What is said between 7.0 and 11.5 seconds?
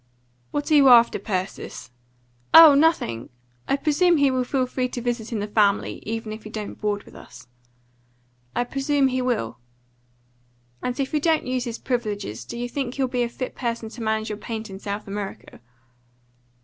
with us." "I presume he will." "And if he don't